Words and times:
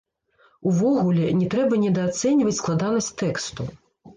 Увогуле 0.69 1.27
не 1.41 1.49
трэба 1.55 1.79
недаацэньваць 1.83 2.57
складанасць 2.61 3.15
тэксту. 3.25 3.71